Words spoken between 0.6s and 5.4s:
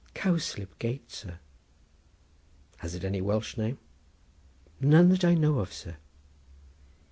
Gate, sir." "Has it any Welsh name?" "None that I